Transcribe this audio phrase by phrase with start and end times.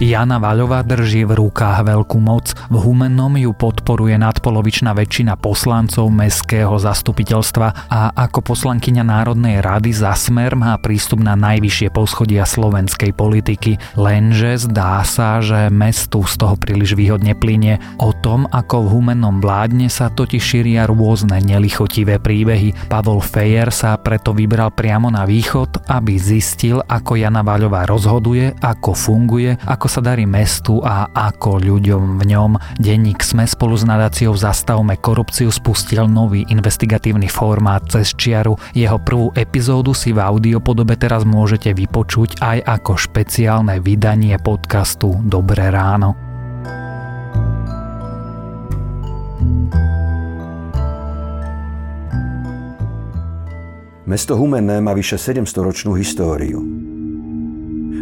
[0.00, 2.56] Jana Vaľová drží v rukách veľkú moc.
[2.72, 10.16] V Humennom ju podporuje nadpolovičná väčšina poslancov mestského zastupiteľstva a ako poslankyňa Národnej rady za
[10.16, 13.76] smer má prístup na najvyššie poschodia slovenskej politiky.
[13.92, 17.76] Lenže zdá sa, že mestu z toho príliš výhodne plynie.
[18.00, 22.88] O tom, ako v Humennom vládne sa totiž šíria rôzne nelichotivé príbehy.
[22.88, 28.96] Pavol Fejer sa preto vybral priamo na východ, aby zistil, ako Jana Vaľová rozhoduje, ako
[28.96, 32.50] funguje, ako sa darí mestu a ako ľuďom v ňom.
[32.78, 38.54] Denník Sme spolu s nadáciou Zastavme korupciu spustil nový investigatívny formát cez čiaru.
[38.70, 45.74] Jeho prvú epizódu si v audiopodobe teraz môžete vypočuť aj ako špeciálne vydanie podcastu Dobré
[45.74, 46.14] ráno.
[54.06, 56.89] Mesto Humenné má vyše 700-ročnú históriu.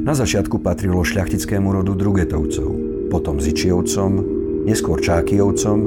[0.09, 2.71] Na začiatku patrilo šľachtickému rodu Drugetovcov,
[3.13, 4.25] potom Zičiovcom,
[4.65, 5.79] neskôr Čákijovcom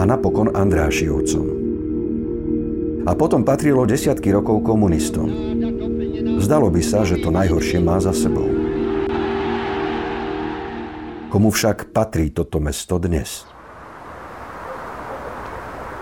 [0.00, 1.46] a napokon Andrášijovcom.
[3.04, 5.28] A potom patrilo desiatky rokov komunistom.
[6.40, 8.48] Zdalo by sa, že to najhoršie má za sebou.
[11.28, 13.44] Komu však patrí toto mesto dnes?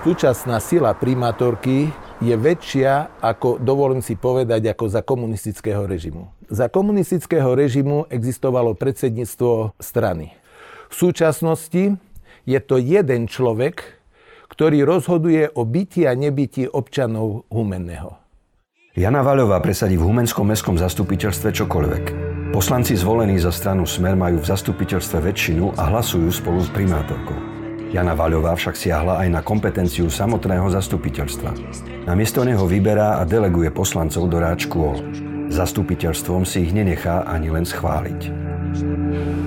[0.07, 1.91] Súčasná sila primátorky
[2.25, 6.33] je väčšia, ako dovolím si povedať, ako za komunistického režimu.
[6.49, 10.33] Za komunistického režimu existovalo predsedníctvo strany.
[10.89, 12.01] V súčasnosti
[12.49, 14.01] je to jeden človek,
[14.49, 18.17] ktorý rozhoduje o byti a nebyti občanov Humenného.
[18.95, 22.05] Jana Vaľová presadí v Humenskom mestskom zastupiteľstve čokoľvek.
[22.55, 27.54] Poslanci zvolení za stranu Smer majú v zastupiteľstve väčšinu a hlasujú spolu s primátorkou.
[27.95, 31.55] Jana Vaľová však siahla aj na kompetenciu samotného zastupiteľstva.
[32.11, 34.99] Namiesto neho vyberá a deleguje poslancov do rád škôl.
[35.47, 38.21] Zastupiteľstvom si ich nenechá ani len schváliť.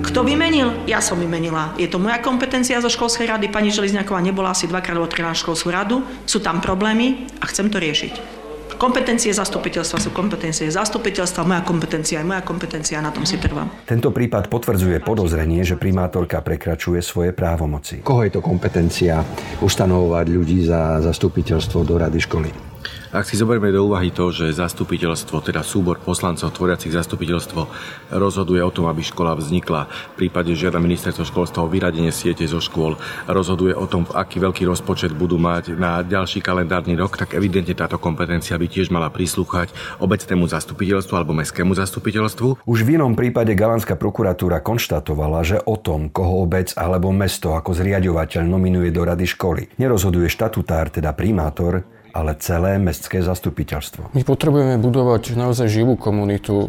[0.00, 0.88] Kto vymenil?
[0.88, 1.76] Ja som vymenila.
[1.76, 3.52] Je to moja kompetencia zo školskej rady.
[3.52, 6.00] Pani Želizňaková nebola asi dvakrát alebo trikrát školskú radu.
[6.24, 8.47] Sú tam problémy a chcem to riešiť.
[8.78, 13.66] Kompetencie zastupiteľstva sú kompetencie zastupiteľstva, moja kompetencia je moja kompetencia, na tom si trvám.
[13.82, 18.06] Tento prípad potvrdzuje podozrenie, že primátorka prekračuje svoje právomoci.
[18.06, 19.26] Koho je to kompetencia
[19.58, 22.67] ustanovovať ľudí za zastupiteľstvo do rady školy?
[23.08, 27.64] Ak si zoberieme do úvahy to, že zastupiteľstvo, teda súbor poslancov tvoriacich zastupiteľstvo
[28.12, 32.60] rozhoduje o tom, aby škola vznikla, v prípade žiada ministerstvo školstva o vyradenie siete zo
[32.60, 37.72] škôl, rozhoduje o tom, aký veľký rozpočet budú mať na ďalší kalendárny rok, tak evidentne
[37.72, 39.72] táto kompetencia by tiež mala prislúchať
[40.04, 42.68] obecnému zastupiteľstvu alebo mestskému zastupiteľstvu.
[42.68, 47.72] Už v inom prípade Galanská prokuratúra konštatovala, že o tom, koho obec alebo mesto ako
[47.72, 54.10] zriadovateľ nominuje do rady školy, nerozhoduje štatutár, teda primátor, ale celé mestské zastupiteľstvo.
[54.10, 56.66] My potrebujeme budovať naozaj živú komunitu e,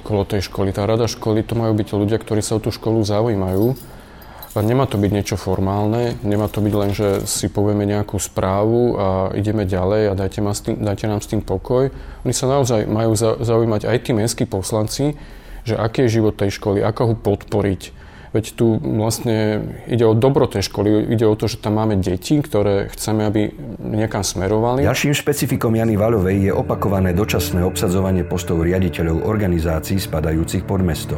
[0.00, 0.72] okolo tej školy.
[0.72, 3.76] Tá rada školy to majú byť ľudia, ktorí sa o tú školu zaujímajú.
[4.56, 8.96] A nemá to byť niečo formálne, nemá to byť len, že si povieme nejakú správu
[8.96, 9.06] a
[9.36, 11.92] ideme ďalej a dajte, ma s tým, dajte nám s tým pokoj.
[12.24, 15.12] Oni sa naozaj majú zaujímať aj tí mestskí poslanci,
[15.68, 17.82] že aký je život tej školy, ako ho podporiť,
[18.36, 22.36] Veď tu vlastne ide o dobro tej školy, ide o to, že tam máme deti,
[22.36, 23.48] ktoré chceme, aby
[23.80, 24.84] niekam smerovali.
[24.84, 31.16] Ďalším špecifikom Jany Vaľovej je opakované dočasné obsadzovanie postov riaditeľov organizácií spadajúcich pod mesto.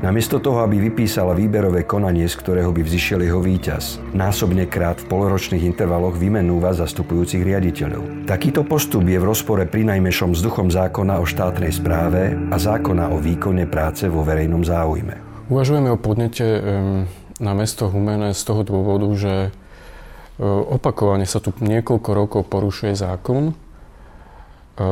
[0.00, 5.12] Namiesto toho, aby vypísala výberové konanie, z ktorého by vzýšiel jeho víťaz, násobne krát v
[5.12, 8.24] poloročných intervaloch vymenúva zastupujúcich riaditeľov.
[8.24, 13.12] Takýto postup je v rozpore pri najmešom s duchom zákona o štátnej správe a zákona
[13.12, 15.25] o výkone práce vo verejnom záujme.
[15.46, 16.46] Uvažujeme o podnete
[17.38, 19.50] na mesto Humene z toho dôvodu, že e,
[20.42, 23.52] opakovane sa tu niekoľko rokov porušuje zákon.
[23.52, 23.54] E,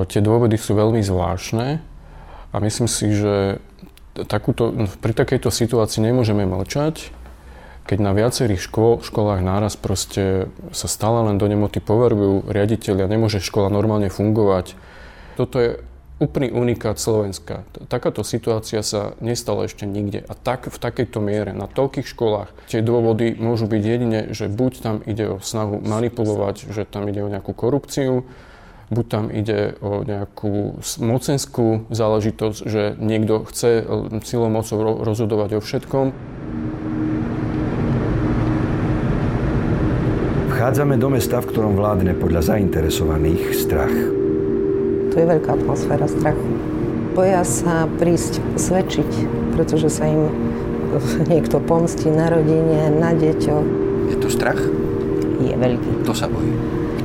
[0.06, 1.82] tie dôvody sú veľmi zvláštne
[2.52, 3.58] a myslím si, že
[4.14, 4.70] takúto,
[5.02, 7.10] pri takejto situácii nemôžeme mlčať,
[7.84, 13.42] keď na viacerých škôl, školách náraz proste sa stále len do nemoty poverujú riaditeľia, nemôže
[13.42, 14.78] škola normálne fungovať.
[15.34, 15.82] Toto je
[16.22, 17.66] úplný unikát Slovenska.
[17.90, 20.22] Takáto situácia sa nestala ešte nikde.
[20.30, 24.72] A tak v takejto miere, na toľkých školách, tie dôvody môžu byť jedine, že buď
[24.78, 28.22] tam ide o snahu manipulovať, že tam ide o nejakú korupciu,
[28.94, 33.82] buď tam ide o nejakú mocenskú záležitosť, že niekto chce
[34.22, 36.06] silou mocou rozhodovať o všetkom.
[40.54, 44.23] Vchádzame do mesta, v ktorom vládne podľa zainteresovaných strach.
[45.14, 46.42] Tu je veľká atmosféra strachu.
[47.14, 49.10] Boja sa prísť svedčiť,
[49.54, 50.26] pretože sa im
[51.30, 53.66] niekto pomstí na rodine, na deťoch.
[54.10, 54.58] Je to strach?
[55.38, 56.02] Je veľký.
[56.02, 56.50] To sa bojí.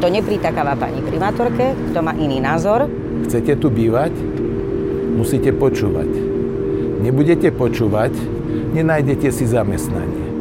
[0.01, 2.89] Kto nepritakáva pani primátorke, kto má iný názor.
[3.29, 4.17] Chcete tu bývať?
[5.13, 6.09] Musíte počúvať.
[7.05, 8.17] Nebudete počúvať,
[8.73, 10.33] nenájdete si zamestnanie.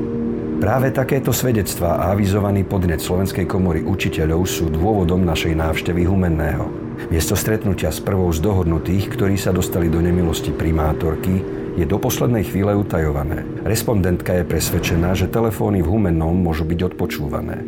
[0.57, 6.88] Práve takéto svedectvá a avizovaný podnet Slovenskej komory učiteľov sú dôvodom našej návštevy Humenného.
[7.07, 11.41] Miesto stretnutia s prvou z dohodnutých, ktorí sa dostali do nemilosti primátorky,
[11.79, 13.47] je do poslednej chvíle utajované.
[13.63, 17.63] Respondentka je presvedčená, že telefóny v Humennom môžu byť odpočúvané.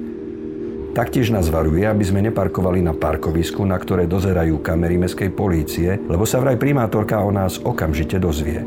[0.90, 6.26] Taktiež nás varuje, aby sme neparkovali na parkovisku, na ktoré dozerajú kamery meskej polície, lebo
[6.26, 8.66] sa vraj primátorka o nás okamžite dozvie.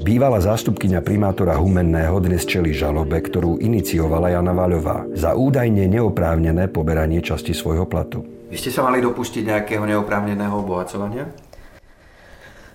[0.00, 7.24] Bývalá zástupkyňa primátora Humenného dnes čeli žalobe, ktorú iniciovala Jana Vaľová za údajne neoprávnené poberanie
[7.24, 8.39] časti svojho platu.
[8.50, 11.30] Vy ste sa mali dopustiť nejakého neoprávneného obohacovania?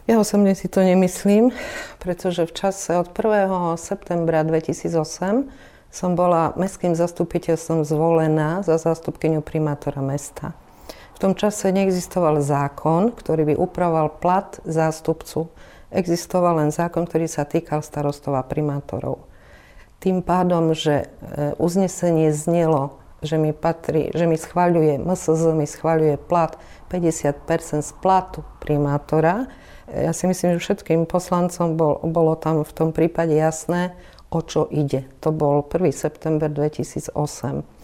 [0.07, 1.51] Ja osobne si to nemyslím,
[1.99, 3.75] pretože v čase od 1.
[3.75, 5.51] septembra 2008
[5.91, 10.55] som bola mestským zastupiteľstvom zvolená za zástupkyňu primátora mesta.
[11.15, 15.51] V tom čase neexistoval zákon, ktorý by upravoval plat zástupcu
[15.95, 19.23] existoval len zákon, ktorý sa týkal starostov a primátorov.
[20.03, 26.19] Tým pádom, že e, uznesenie znelo, že mi patrí, že mi schváľuje, MSZ mi schváľuje
[26.19, 26.57] plat
[26.89, 29.47] 50% z platu primátora,
[29.85, 33.93] ja si myslím, že všetkým poslancom bol, bolo tam v tom prípade jasné,
[34.33, 35.05] o čo ide.
[35.21, 35.93] To bol 1.
[35.93, 37.13] september 2008.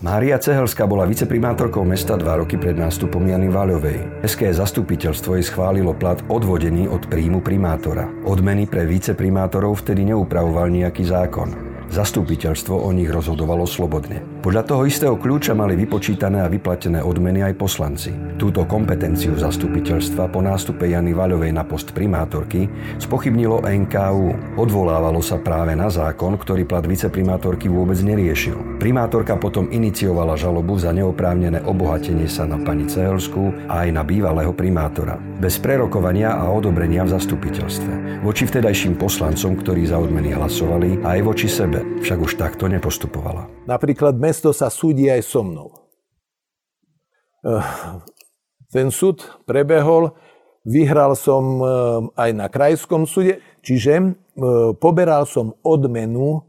[0.02, 4.26] Mária Cehelská bola viceprimátorkou mesta dva roky pred nástupom Jany Váľovej.
[4.26, 8.10] Mestské zastupiteľstvo jej schválilo plat odvodený od príjmu primátora.
[8.26, 11.54] Odmeny pre viceprimátorov vtedy neupravoval nejaký zákon.
[11.94, 14.31] Zastupiteľstvo o nich rozhodovalo slobodne.
[14.42, 18.10] Podľa toho istého kľúča mali vypočítané a vyplatené odmeny aj poslanci.
[18.42, 22.66] Túto kompetenciu zastupiteľstva po nástupe Jany Vaľovej na post primátorky
[22.98, 24.58] spochybnilo NKU.
[24.58, 28.82] Odvolávalo sa práve na zákon, ktorý plat viceprimátorky vôbec neriešil.
[28.82, 34.58] Primátorka potom iniciovala žalobu za neoprávnené obohatenie sa na pani Cehelskú a aj na bývalého
[34.58, 35.22] primátora.
[35.38, 38.26] Bez prerokovania a odobrenia v zastupiteľstve.
[38.26, 43.46] Voči vtedajším poslancom, ktorí za odmeny hlasovali, aj voči sebe však už takto nepostupovala.
[43.70, 45.76] Napríklad mesto sa súdi aj so mnou.
[47.44, 47.68] Eh,
[48.72, 50.16] ten súd prebehol,
[50.64, 51.68] vyhral som eh,
[52.16, 54.08] aj na krajskom súde, čiže eh,
[54.80, 56.48] poberal som odmenu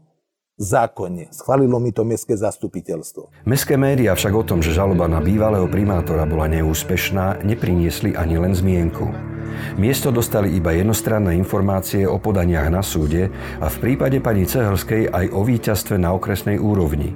[0.55, 1.33] zákonne.
[1.33, 3.43] Schválilo mi to mestské zastupiteľstvo.
[3.43, 8.53] Mestské médiá však o tom, že žaloba na bývalého primátora bola neúspešná, nepriniesli ani len
[8.53, 9.33] zmienku.
[9.77, 13.29] Miesto dostali iba jednostranné informácie o podaniach na súde
[13.61, 17.13] a v prípade pani Cehelskej aj o víťazstve na okresnej úrovni,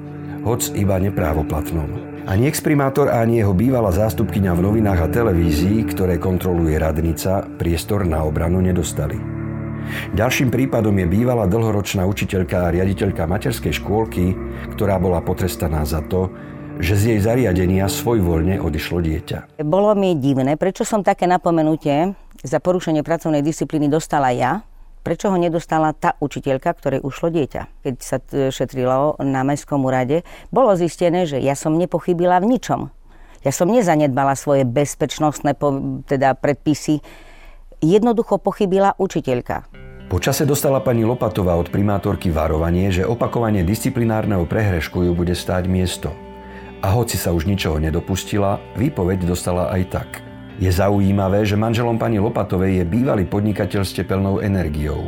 [0.47, 2.15] hoc iba neprávoplatnom.
[2.23, 8.23] Ani exprimátor, ani jeho bývalá zástupkyňa v novinách a televízii, ktoré kontroluje radnica, priestor na
[8.23, 9.19] obranu nedostali.
[10.15, 14.35] Ďalším prípadom je bývalá dlhoročná učiteľka a riaditeľka materskej škôlky,
[14.75, 16.27] ktorá bola potrestaná za to,
[16.77, 19.63] že z jej zariadenia svojvoľne odišlo dieťa.
[19.63, 22.13] Bolo mi divné, prečo som také napomenutie
[22.43, 24.61] za porušenie pracovnej disciplíny dostala ja,
[25.07, 27.87] prečo ho nedostala tá učiteľka, ktorej ušlo dieťa.
[27.87, 28.19] Keď sa
[28.51, 32.91] šetrilo na Mestskom úrade, bolo zistené, že ja som nepochybila v ničom.
[33.47, 35.55] Ja som nezanedbala svoje bezpečnostné
[36.11, 36.99] teda predpisy.
[37.79, 39.71] Jednoducho pochybila učiteľka.
[40.11, 45.71] Po čase dostala pani Lopatová od primátorky varovanie, že opakovanie disciplinárneho prehrešku ju bude stáť
[45.71, 46.11] miesto.
[46.83, 50.09] A hoci sa už ničoho nedopustila, výpoveď dostala aj tak–
[50.57, 55.05] je zaujímavé, že manželom pani Lopatovej je bývalý podnikateľ s tepelnou energiou.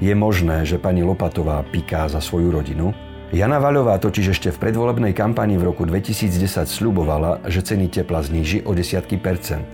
[0.00, 2.96] Je možné, že pani Lopatová piká za svoju rodinu?
[3.28, 8.64] Jana Vaľová totiž ešte v predvolebnej kampani v roku 2010 sľubovala, že ceny tepla zníži
[8.64, 9.68] o desiatky percent.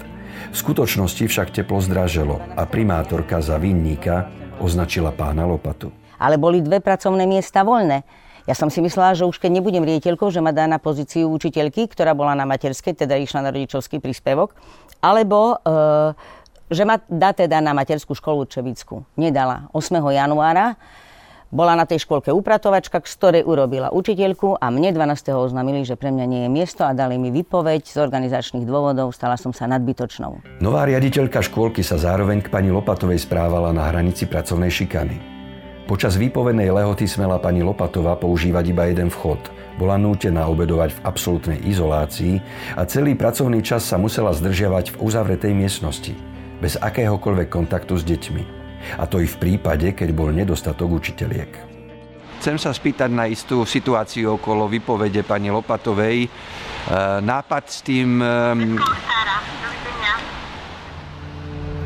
[0.50, 4.26] V skutočnosti však teplo zdraželo a primátorka za vinníka
[4.58, 5.94] označila pána Lopatu.
[6.18, 8.02] Ale boli dve pracovné miesta voľné.
[8.44, 11.88] Ja som si myslela, že už keď nebudem riediteľkou, že ma dá na pozíciu učiteľky,
[11.88, 14.52] ktorá bola na materskej, teda išla na rodičovský príspevok,
[15.04, 16.16] alebo e,
[16.72, 19.04] že ma dá teda na materskú školu Čevickú.
[19.20, 19.68] Nedala.
[19.76, 20.00] 8.
[20.00, 20.80] januára
[21.54, 25.30] bola na tej škôlke upratovačka, z ktorej urobila učiteľku a mne 12.
[25.38, 29.38] oznámili, že pre mňa nie je miesto a dali mi vypoveď z organizačných dôvodov, stala
[29.38, 30.42] som sa nadbytočnou.
[30.58, 35.16] Nová riaditeľka škôlky sa zároveň k pani Lopatovej správala na hranici pracovnej šikany.
[35.86, 39.38] Počas výpovednej lehoty smela pani Lopatová používať iba jeden vchod.
[39.74, 42.38] Bola nútená obedovať v absolútnej izolácii
[42.78, 46.14] a celý pracovný čas sa musela zdržiavať v uzavretej miestnosti,
[46.62, 48.42] bez akéhokoľvek kontaktu s deťmi.
[49.02, 51.50] A to i v prípade, keď bol nedostatok učiteľiek.
[52.38, 56.28] Chcem sa spýtať na istú situáciu okolo vypovede pani Lopatovej.
[56.28, 56.28] E,
[57.24, 58.20] nápad s tým...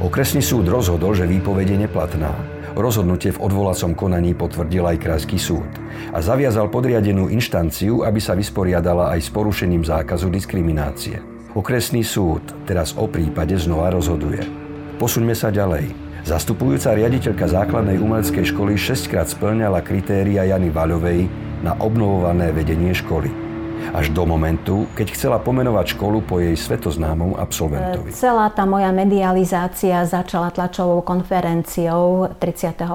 [0.02, 5.66] Okresný súd rozhodol, že výpovede je neplatná Rozhodnutie v odvolacom konaní potvrdil aj Krajský súd
[6.14, 11.18] a zaviazal podriadenú inštanciu, aby sa vysporiadala aj s porušením zákazu diskriminácie.
[11.58, 14.47] Okresný súd teraz o prípade znova rozhoduje.
[14.94, 15.90] Posuňme sa ďalej.
[16.23, 21.26] Zastupujúca riaditeľka základnej umeleckej školy 6 krát splňala kritéria Jany Vaľovej
[21.66, 23.47] na obnovované vedenie školy.
[23.92, 28.12] Až do momentu, keď chcela pomenovať školu po jej svetoznámom absolventovi.
[28.12, 32.88] Celá tá moja medializácia začala tlačovou konferenciou 31.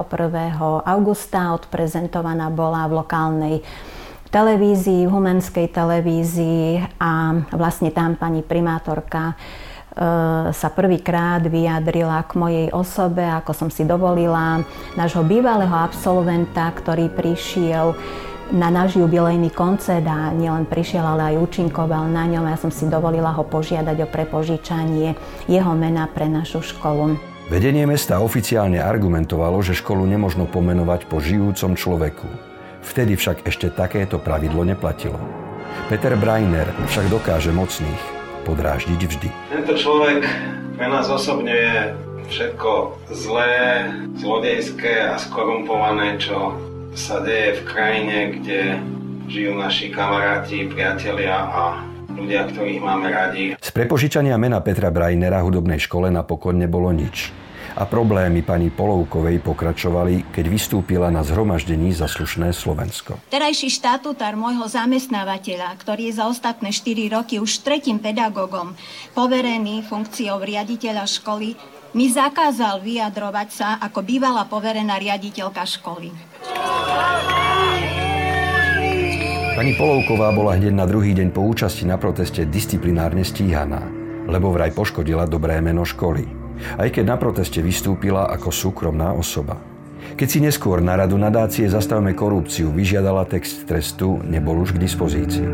[0.84, 1.54] augusta.
[1.54, 3.56] Odprezentovaná bola v lokálnej
[4.30, 9.38] televízii, v humenskej televízii a vlastne tam pani primátorka
[9.94, 14.66] Eh, sa prvýkrát vyjadrila k mojej osobe, ako som si dovolila
[14.98, 17.94] nášho bývalého absolventa, ktorý prišiel
[18.54, 22.46] na náš jubilejný koncert a nielen prišiel, ale aj účinkoval na ňom.
[22.46, 25.18] Ja som si dovolila ho požiadať o prepožičanie
[25.50, 27.18] jeho mena pre našu školu.
[27.50, 32.30] Vedenie mesta oficiálne argumentovalo, že školu nemožno pomenovať po žijúcom človeku.
[32.86, 35.18] Vtedy však ešte takéto pravidlo neplatilo.
[35.90, 38.02] Peter Breiner však dokáže mocných
[38.46, 39.28] podráždiť vždy.
[39.50, 40.24] Tento človek
[40.78, 41.76] pre nás osobne je
[42.30, 42.70] všetko
[43.12, 46.56] zlé, zlodejské a skorumpované, čo
[46.94, 48.78] sa deje v krajine, kde
[49.26, 51.62] žijú naši kamaráti, priatelia a
[52.14, 53.44] ľudia, ktorých máme radi.
[53.58, 57.34] Z prepožičania mena Petra Brajnera hudobnej škole napokon nebolo nič
[57.74, 63.18] a problémy pani Polovkovej pokračovali, keď vystúpila na zhromaždení za slušné Slovensko.
[63.34, 68.78] Terajší štatutár môjho zamestnávateľa, ktorý je za ostatné 4 roky už tretím pedagógom
[69.18, 71.58] poverený funkciou riaditeľa školy,
[71.94, 76.10] mi zakázal vyjadrovať sa ako bývalá poverená riaditeľka školy.
[79.54, 83.86] Pani Polovková bola hneď na druhý deň po účasti na proteste disciplinárne stíhaná,
[84.28, 86.44] lebo vraj poškodila dobré meno školy
[86.78, 89.58] aj keď na proteste vystúpila ako súkromná osoba.
[90.14, 95.48] Keď si neskôr na radu nadácie Zastavme korupciu vyžiadala text trestu, nebol už k dispozícii.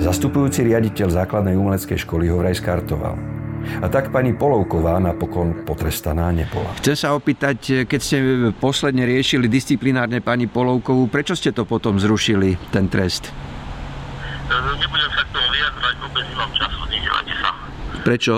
[0.00, 3.39] Zastupujúci riaditeľ základnej umeleckej školy ho vraj skartoval.
[3.80, 6.72] A tak pani Polovková napokon potrestaná nebola.
[6.80, 8.16] Chcem sa opýtať, keď ste
[8.56, 13.32] posledne riešili disciplinárne pani Polovkovú, prečo ste to potom zrušili, ten trest?
[14.50, 16.78] Nebudem sa k tomu vyjadrovať, vôbec nemám času,
[17.38, 17.50] sa.
[18.02, 18.34] Prečo?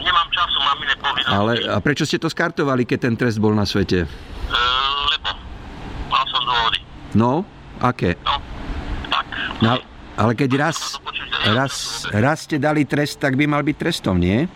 [0.00, 1.34] Nemám času, mám iné povinnosti.
[1.36, 4.06] Ale a prečo ste to skartovali, keď ten trest bol na svete?
[4.06, 4.60] E,
[5.12, 5.28] lebo
[6.08, 6.78] mal som dôvody.
[7.12, 7.44] No,
[7.82, 8.16] aké?
[8.24, 8.40] No,
[9.12, 9.26] tak.
[9.60, 9.76] No,
[10.16, 10.96] ale keď raz,
[11.54, 14.46] raz, raz ste dali trest, tak by mal byť trestom, nie?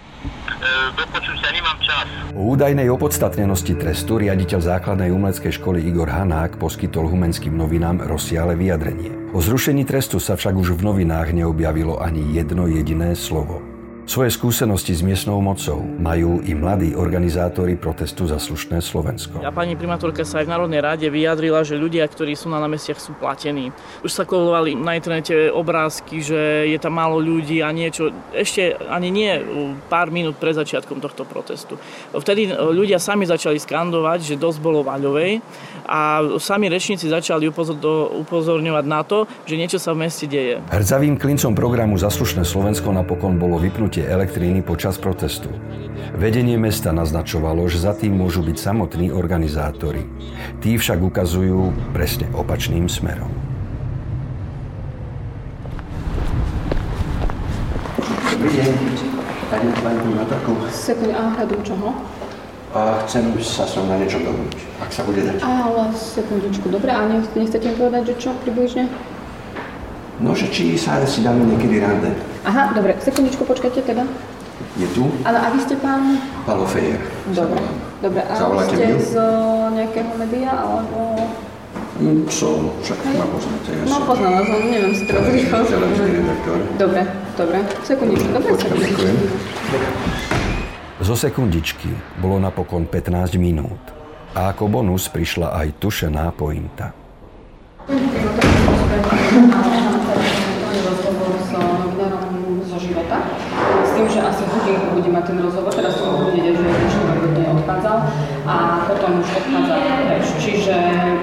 [0.60, 2.06] Sa, nemám čas.
[2.36, 9.32] O údajnej opodstatnenosti trestu riaditeľ základnej umeleckej školy Igor Hanák poskytol humenským novinám rozsiale vyjadrenie.
[9.32, 13.69] O zrušení trestu sa však už v novinách neobjavilo ani jedno jediné slovo.
[14.10, 19.38] Svoje skúsenosti s miestnou mocou majú i mladí organizátori protestu za slušné Slovensko.
[19.38, 22.98] A pani primátorka sa aj v Národnej rade vyjadrila, že ľudia, ktorí sú na námestiach,
[22.98, 23.70] sú platení.
[24.02, 28.10] Už sa kolovali na internete obrázky, že je tam málo ľudí a niečo.
[28.34, 29.30] Ešte ani nie
[29.86, 31.78] pár minút pred začiatkom tohto protestu.
[32.10, 35.38] Vtedy ľudia sami začali skandovať, že dosť bolo Vaľovej
[35.86, 40.58] a sami rečníci začali upozorňovať na to, že niečo sa v meste deje.
[40.66, 45.52] Hrdzavým klincom programu Zaslušné Slovensko napokon bolo vypnutie využitie elektriny počas protestu.
[46.16, 50.08] Vedenie mesta naznačovalo, že za tým môžu byť samotní organizátori.
[50.64, 53.28] Tí však ukazujú presne opačným smerom.
[58.32, 58.72] Dobrý deň.
[59.50, 60.50] Pani, pani primátorku.
[60.72, 61.88] Sekund, a hľadom čoho?
[62.70, 65.42] A chcem sa s na niečo dohodnúť, ak sa bude dať.
[65.42, 68.86] Ale sekundičku, dobre, a nechcete mi povedať, že čo približne?
[70.20, 72.12] No, že či sa si dáme niekedy rande.
[72.44, 74.04] Aha, dobre, sekundičku, počkajte teda.
[74.76, 75.08] Je tu?
[75.24, 76.20] Ale a vy ste pán?
[76.44, 77.00] Palo Fejer.
[77.32, 77.60] Dobre,
[78.04, 78.20] dobre.
[78.28, 79.16] A Zavoláte ste z
[79.72, 81.16] nejakého média, alebo...
[82.00, 83.70] Mm, som, však ma poznáte.
[83.72, 85.58] Ja no, poznám vás, neviem si teraz rýchlo.
[86.76, 87.02] Dobre,
[87.36, 87.58] dobre.
[87.84, 89.00] Sekundičku, dobre, sekundičku.
[91.00, 93.80] Zo sekundičky bolo napokon 15 minút.
[94.36, 96.92] A ako bonus prišla aj tušená pointa.
[104.00, 107.46] tým, že asi hodinku bude mať ten rozhovor, teraz som ho vidieť, že dnešný hodine
[107.54, 107.96] odchádzal
[108.50, 108.54] a
[108.90, 109.76] potom už odchádza
[110.10, 110.26] preč.
[110.42, 110.76] Čiže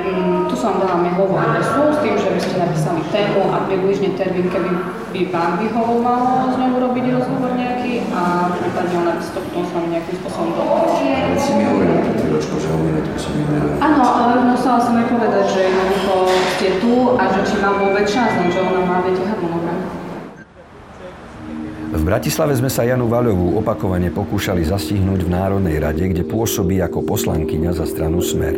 [0.07, 4.15] mm, tu som dala mailovú adresu s tým, že by ste napísali tému a približne
[4.15, 4.71] termín, keby
[5.11, 9.63] by vám vyhovovalo s ňou urobiť rozhovor nejaký a prípadne ona by si to potom
[9.67, 10.95] s vami nejakým spôsobom dohodla.
[11.35, 13.75] Si mi hovorila pred chvíľočkou, že o minútku som nevedela.
[13.83, 16.15] Áno, ale musela som jej povedať, že jednoducho
[16.55, 19.23] ste tu a že či mám vôbec čas, lenže ona má, viete,
[22.07, 27.75] Bratislave sme sa Janu Vaľovú opakovane pokúšali zastihnúť v Národnej rade, kde pôsobí ako poslankyňa
[27.75, 28.55] za stranu Smer.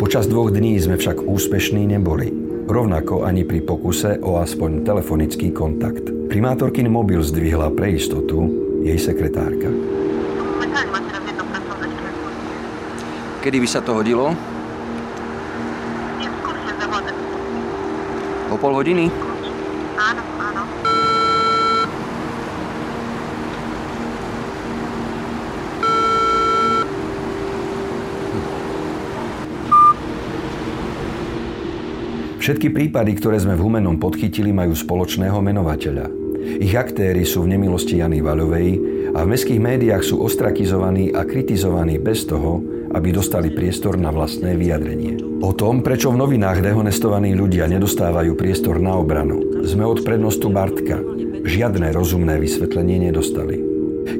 [0.00, 2.32] Počas dvoch dní sme však úspešní neboli.
[2.64, 6.08] Rovnako ani pri pokuse o aspoň telefonický kontakt.
[6.08, 8.48] Primátorkin mobil zdvihla pre istotu
[8.80, 9.68] jej sekretárka.
[13.44, 14.32] kedy by sa to hodilo?
[18.48, 19.12] O pol hodiny?
[20.00, 20.64] Áno, áno.
[32.48, 36.08] Všetky prípady, ktoré sme v Humennom podchytili, majú spoločného menovateľa.
[36.64, 38.68] Ich aktéry sú v nemilosti Jany Vaľovej
[39.12, 42.64] a v mestských médiách sú ostrakizovaní a kritizovaní bez toho,
[42.96, 45.44] aby dostali priestor na vlastné vyjadrenie.
[45.44, 51.04] O tom, prečo v novinách dehonestovaní ľudia nedostávajú priestor na obranu, sme od prednostu Bartka
[51.44, 53.60] žiadne rozumné vysvetlenie nedostali.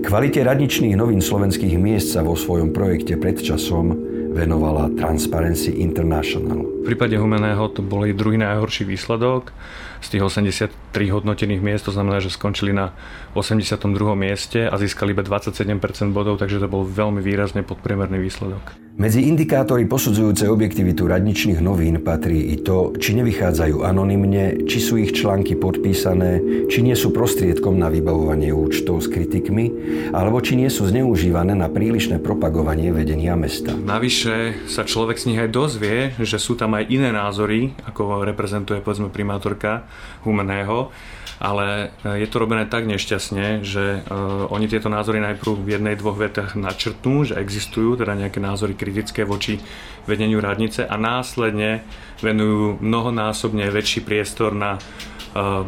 [0.04, 3.96] Kvalite radničných novín slovenských miest sa vo svojom projekte pred časom
[4.32, 6.60] venovala Transparency International.
[6.60, 9.52] V prípade Humeného to bol druhý najhorší výsledok
[10.00, 12.94] z tých 83 hodnotených miest, to znamená, že skončili na
[13.34, 13.78] 82.
[14.14, 18.88] mieste a získali iba 27% bodov, takže to bol veľmi výrazne podpriemerný výsledok.
[18.98, 25.14] Medzi indikátory posudzujúce objektivitu radničných novín patrí i to, či nevychádzajú anonymne, či sú ich
[25.14, 29.70] články podpísané, či nie sú prostriedkom na vybavovanie účtov s kritikmi,
[30.10, 33.70] alebo či nie sú zneužívané na prílišné propagovanie vedenia mesta.
[33.70, 38.82] Navyše sa človek z nich aj dozvie, že sú tam aj iné názory, ako reprezentuje
[38.82, 39.86] povedzme primátorka
[40.26, 40.90] Humeného,
[41.38, 45.94] ale e, je to robené tak nešťastne, že uh, oni tieto názory najprv v jednej,
[45.94, 49.62] dvoch vetách načrtnú, že existujú teda nejaké názory kritické voči
[50.10, 51.86] vedeniu radnice a následne
[52.18, 55.62] venujú mnohonásobne väčší priestor na uh,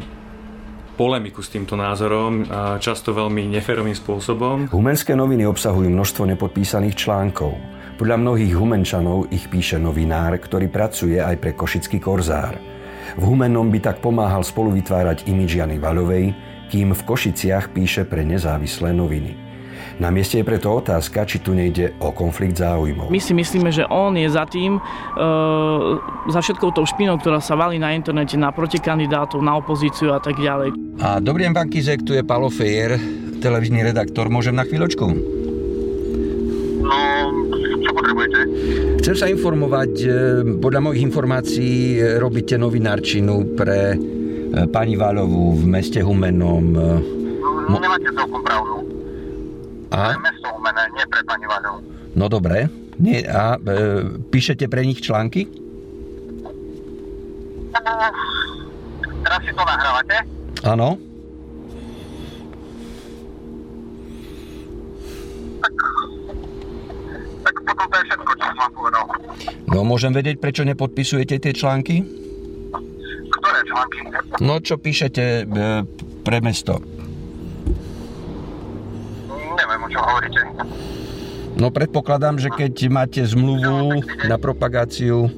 [0.99, 2.45] polemiku s týmto názorom,
[2.77, 4.69] často veľmi neférovým spôsobom.
[4.69, 7.57] Humenské noviny obsahujú množstvo nepodpísaných článkov.
[7.97, 12.80] Podľa mnohých humenčanov ich píše novinár, ktorý pracuje aj pre Košický korzár.
[13.19, 16.35] V Humennom by tak pomáhal spolu vytvárať imidž Jany Vaľovej,
[16.71, 19.51] kým v Košiciach píše pre nezávislé noviny.
[20.01, 23.13] Na mieste je preto otázka, či tu nejde o konflikt záujmov.
[23.13, 24.83] My si myslíme, že on je za tým, e,
[26.33, 30.41] za všetkou tou špinou, ktorá sa valí na internete na protikandidátov, na opozíciu a tak
[30.41, 30.73] ďalej.
[31.05, 32.97] A dobrý deň, pán Kizek, tu je Palo Fejer,
[33.45, 34.33] televízny redaktor.
[34.33, 35.05] Môžem na chvíľočku?
[36.81, 37.60] No?
[39.01, 40.09] Chcem sa informovať, e,
[40.61, 43.99] podľa mojich informácií e, robíte novinárčinu pre e,
[44.69, 46.77] pani Váľovú v meste Humenom.
[47.65, 48.85] No, nemáte celkom pravdu.
[49.89, 50.13] A?
[50.13, 51.81] Pre mesto Humené, nie pre pani Váľovú.
[52.13, 52.69] No dobre.
[53.01, 55.49] Nie, a e, píšete pre nich články?
[57.73, 60.17] Teraz si to nahrávate?
[60.61, 61.10] Áno.
[68.61, 69.05] Vám povedal.
[69.65, 72.05] No môžem vedieť, prečo nepodpisujete tie články?
[73.41, 73.99] Ktoré články?
[74.45, 75.43] No čo píšete e,
[76.21, 76.79] pre mesto?
[79.57, 80.41] Neviem, o čom hovoríte.
[81.61, 85.29] No predpokladám, že keď máte zmluvu na propagáciu...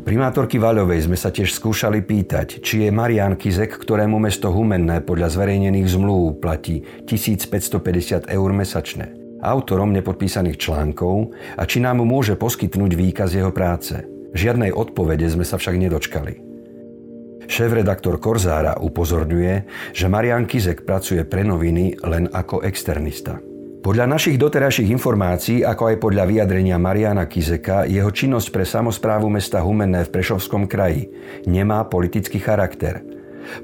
[0.00, 5.28] Primátorky Vaľovej sme sa tiež skúšali pýtať, či je Marian Kizek, ktorému mesto Humenné podľa
[5.36, 13.34] zverejnených zmluv platí 1550 eur mesačne, autorom nepodpísaných článkov a či nám môže poskytnúť výkaz
[13.36, 14.00] jeho práce.
[14.30, 16.32] Žiadnej odpovede sme sa však nedočkali.
[17.50, 19.54] Šéf-redaktor Korzára upozorňuje,
[19.90, 23.42] že Marian Kizek pracuje pre noviny len ako externista.
[23.80, 29.64] Podľa našich doterajších informácií, ako aj podľa vyjadrenia Mariana Kizeka, jeho činnosť pre samozprávu mesta
[29.64, 31.08] Humenné v Prešovskom kraji
[31.48, 33.00] nemá politický charakter.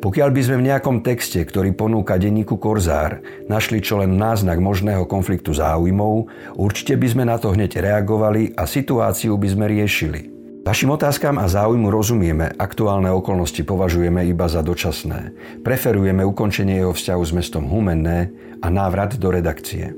[0.01, 5.05] Pokiaľ by sme v nejakom texte, ktorý ponúka denníku Korzár, našli čo len náznak možného
[5.05, 10.37] konfliktu záujmov, určite by sme na to hneď reagovali a situáciu by sme riešili.
[10.67, 15.31] Vašim otázkam a záujmu rozumieme, aktuálne okolnosti považujeme iba za dočasné.
[15.63, 19.95] Preferujeme ukončenie jeho vzťahu s mestom Humenné a návrat do redakcie.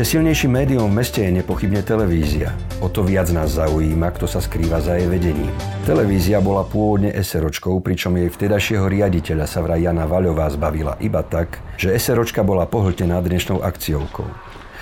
[0.00, 2.56] Ešte silnejším médium v meste je nepochybne televízia.
[2.80, 5.52] O to viac nás zaujíma, kto sa skrýva za jej vedením.
[5.84, 11.60] Televízia bola pôvodne SROčkou, pričom jej vtedajšieho riaditeľa sa vraj Jana Vaľová zbavila iba tak,
[11.76, 14.24] že SROčka bola pohltená dnešnou akciovkou.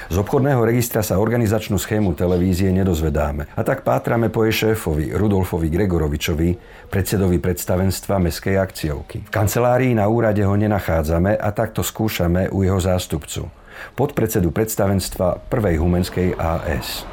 [0.07, 5.67] Z obchodného registra sa organizačnú schému televízie nedozvedáme a tak pátrame po jej šéfovi Rudolfovi
[5.67, 6.51] Gregorovičovi,
[6.87, 9.27] predsedovi predstavenstva Mestskej akciovky.
[9.27, 13.58] V kancelárii na úrade ho nenachádzame a takto skúšame u jeho zástupcu,
[13.95, 17.05] podpredsedu predstavenstva prvej Humenskej AS.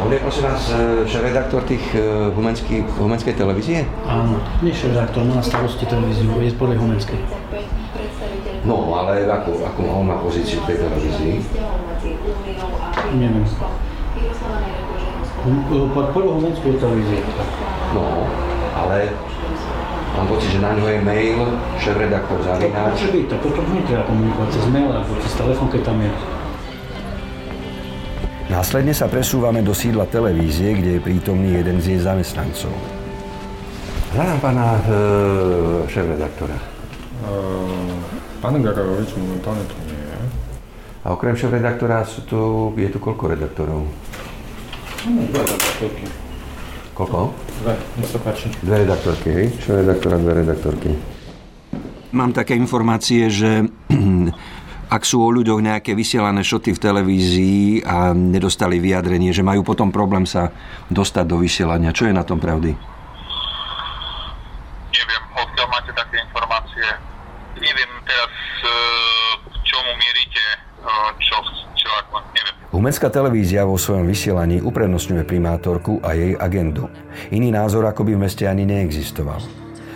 [0.00, 0.72] On je prosím vás
[1.04, 1.84] šéf-redaktor tých
[2.32, 3.84] humenský, humenskej televízie?
[4.08, 7.20] Áno, nie šéf-redaktor, má na starosti televíziu, je podľa Humenskej.
[8.64, 11.34] No, ale ako, ako on má pozíciu v tej televízii?
[13.20, 13.44] Neviem.
[15.92, 17.20] Podľa Humenskej televízie.
[17.92, 18.24] No,
[18.72, 19.12] ale
[20.16, 21.38] mám pocit, že na ňo je mail
[21.78, 22.92] šéf-redaktor To Zavináč.
[22.94, 26.12] môže byť, tak potom netreba komunikovať cez mail alebo cez telefón, keď tam je.
[28.50, 32.74] Následne sa presúvame do sídla televízie, kde je prítomný jeden z jej zamestnancov.
[34.10, 34.80] Hľadám pána e,
[35.86, 36.58] šéf-redaktora.
[37.20, 37.94] Uh,
[38.42, 40.18] pán Gagarovič momentálne tu nie je.
[41.04, 42.40] A okrem šéf-redaktora sú tu,
[42.74, 43.86] je tu koľko redaktorov?
[45.06, 46.29] No, dve redaktorky.
[46.94, 47.32] Koľko?
[47.62, 48.50] Dve, nech sa páči.
[48.60, 49.46] Dve redaktorky, hej?
[49.62, 50.90] Šéf-redaktora, dve redaktorky.
[52.10, 53.70] Mám také informácie, že
[54.96, 59.94] ak sú o ľuďoch nejaké vysielané šoty v televízii a nedostali vyjadrenie, že majú potom
[59.94, 60.50] problém sa
[60.90, 61.94] dostať do vysielania.
[61.94, 62.74] Čo je na tom pravdy?
[64.90, 66.86] Neviem, odkiaľ máte také informácie.
[67.62, 68.30] Neviem teraz,
[69.46, 70.46] k čomu mierite,
[70.82, 71.38] e, čo,
[71.78, 72.59] čo ako, neviem.
[72.80, 76.88] Humenská televízia vo svojom vysielaní uprednostňuje primátorku a jej agendu.
[77.28, 79.36] Iný názor ako by v meste ani neexistoval.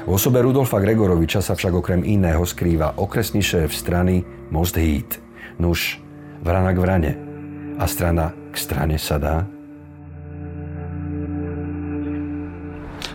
[0.05, 4.21] V osobe Rudolfa Gregoroviča sa však okrem iného skrýva okresný šéf strany
[4.53, 5.17] Most Heat.
[5.57, 5.97] Nuž,
[6.45, 7.13] vrana k vrane.
[7.81, 9.54] A strana k strane sa dá?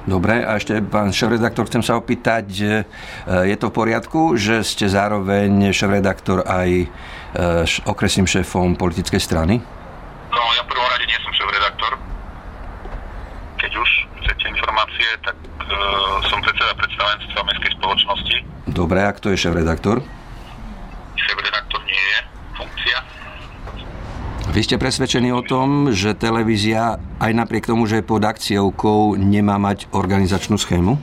[0.10, 2.72] Dobre, a ešte pán šéf-redaktor, chcem sa opýtať, že
[3.30, 6.88] je to v poriadku, že ste zároveň šéf-redaktor aj e,
[7.86, 9.62] okresným šéfom politickej strany?
[10.34, 12.02] No, ja v prvom rade nie som šéf-redaktor.
[13.62, 13.90] Keď už
[14.26, 15.78] chcete informácie, tak e,
[16.26, 18.38] som predseda predstavenstva Mestskej spoločnosti.
[18.66, 19.38] Dobre, a kto je?
[19.46, 20.02] Šéf-redaktor
[21.86, 22.18] nie je
[22.58, 22.98] funkcia.
[24.50, 29.62] Vy ste presvedčení o tom, že televízia aj napriek tomu, že je pod akciovkou, nemá
[29.62, 30.98] mať organizačnú schému?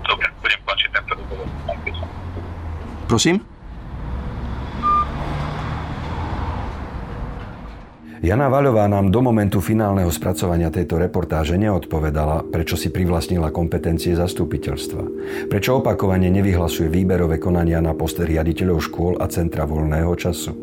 [0.00, 1.12] Dobre, budem končiť tento.
[3.04, 3.51] Prosím?
[8.22, 15.02] Jana Vaľová nám do momentu finálneho spracovania tejto reportáže neodpovedala, prečo si privlastnila kompetencie zastupiteľstva,
[15.50, 20.54] prečo opakovane nevyhlasuje výberové konania na post riaditeľov škôl a centra voľného času?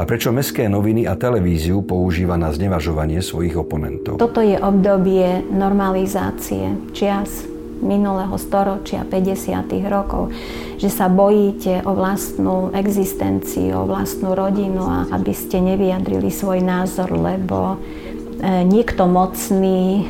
[0.00, 4.16] A prečo mestské noviny a televíziu používa na znevažovanie svojich oponentov.
[4.16, 7.51] Toto je obdobie normalizácie čias
[7.82, 9.66] minulého storočia, 50.
[9.90, 10.30] rokov,
[10.78, 17.10] že sa bojíte o vlastnú existenciu, o vlastnú rodinu a aby ste nevyjadrili svoj názor,
[17.12, 20.06] lebo e, niekto mocný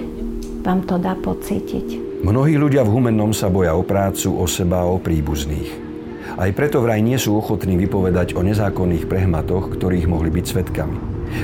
[0.62, 2.20] vám to dá pocítiť.
[2.22, 5.92] Mnohí ľudia v Humennom sa boja o prácu, o seba a o príbuzných.
[6.38, 10.98] Aj preto vraj nie sú ochotní vypovedať o nezákonných prehmatoch, ktorých mohli byť svetkami.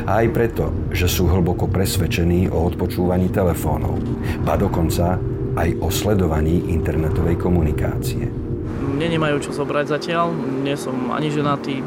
[0.06, 4.00] A aj preto, že sú hlboko presvedčení o odpočúvaní telefónov.
[4.44, 5.16] Ba dokonca
[5.58, 8.30] aj o sledovaní internetovej komunikácie.
[8.78, 10.30] Mne nemajú čo zobrať zatiaľ,
[10.62, 11.82] nie som ani ženatý,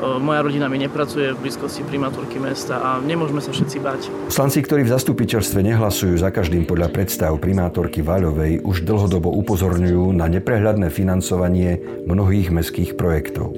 [0.00, 4.00] moja rodina mi nepracuje v blízkosti primátorky mesta a nemôžeme sa všetci bať.
[4.32, 10.24] Poslanci, ktorí v zastupiteľstve nehlasujú za každým podľa predstav primátorky Vaľovej, už dlhodobo upozorňujú na
[10.32, 11.76] neprehľadné financovanie
[12.08, 13.52] mnohých mestských projektov.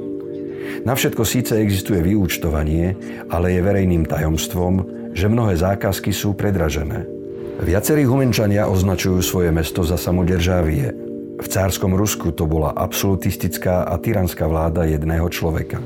[0.83, 2.99] Na všetko síce existuje vyúčtovanie,
[3.31, 4.75] ale je verejným tajomstvom,
[5.15, 7.22] že mnohé zákazky sú predražené.
[7.63, 10.91] Viacerí Humenčania označujú svoje mesto za samodržávie.
[11.39, 15.79] V cárskom Rusku to bola absolutistická a tyranská vláda jedného človeka.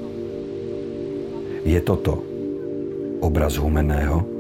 [1.69, 2.25] Je toto
[3.21, 4.36] obraz Humeného?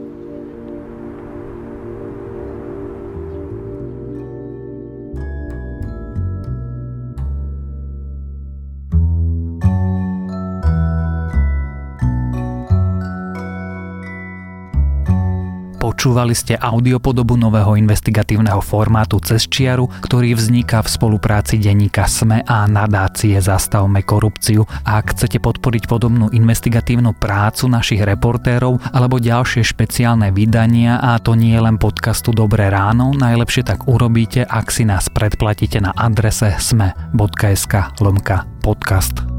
[16.06, 22.62] Počúvali ste audiopodobu nového investigatívneho formátu Cez čiaru, ktorý vzniká v spolupráci denníka SME a
[22.70, 24.62] nadácie Zastavme korupciu.
[24.86, 31.34] A ak chcete podporiť podobnú investigatívnu prácu našich reportérov alebo ďalšie špeciálne vydania, a to
[31.34, 37.98] nie len podcastu Dobré ráno, najlepšie tak urobíte, ak si nás predplatíte na adrese sme.sk
[37.98, 39.35] lomka podcast.